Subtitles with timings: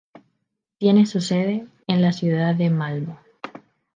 [0.79, 3.17] Tiene su sede en la ciudad de Malmö.